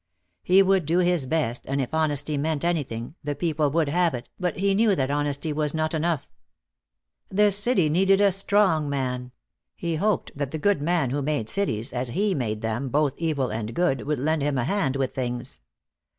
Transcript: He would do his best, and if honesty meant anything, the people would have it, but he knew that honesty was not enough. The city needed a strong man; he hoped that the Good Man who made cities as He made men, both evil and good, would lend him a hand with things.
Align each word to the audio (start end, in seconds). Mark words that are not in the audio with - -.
He 0.41 0.63
would 0.63 0.87
do 0.87 0.97
his 0.97 1.27
best, 1.27 1.67
and 1.67 1.79
if 1.79 1.93
honesty 1.93 2.35
meant 2.35 2.65
anything, 2.65 3.13
the 3.23 3.35
people 3.35 3.69
would 3.69 3.87
have 3.87 4.15
it, 4.15 4.29
but 4.39 4.57
he 4.57 4.73
knew 4.73 4.95
that 4.95 5.11
honesty 5.11 5.53
was 5.53 5.75
not 5.75 5.93
enough. 5.93 6.25
The 7.29 7.51
city 7.51 7.87
needed 7.87 8.19
a 8.19 8.31
strong 8.31 8.89
man; 8.89 9.31
he 9.75 9.97
hoped 9.97 10.31
that 10.35 10.49
the 10.49 10.57
Good 10.57 10.81
Man 10.81 11.11
who 11.11 11.21
made 11.21 11.49
cities 11.49 11.93
as 11.93 12.09
He 12.17 12.33
made 12.33 12.63
men, 12.63 12.87
both 12.87 13.13
evil 13.17 13.51
and 13.51 13.75
good, 13.75 14.01
would 14.07 14.17
lend 14.19 14.41
him 14.41 14.57
a 14.57 14.63
hand 14.63 14.95
with 14.95 15.13
things. 15.13 15.61